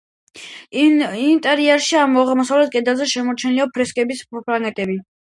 [1.23, 4.97] ინტერიერში აღმოსავლეთ კედელზე შემორჩენილია ფრესკების ფრაგმენტები.